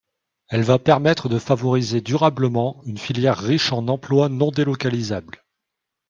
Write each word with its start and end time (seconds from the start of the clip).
Elle 0.49 0.63
va 0.63 0.79
permettre 0.79 1.29
de 1.29 1.37
favoriser 1.37 2.01
durablement 2.01 2.81
une 2.85 2.97
filière 2.97 3.37
riche 3.37 3.71
en 3.71 3.87
emplois 3.87 4.29
non 4.29 4.49
délocalisables. 4.49 5.45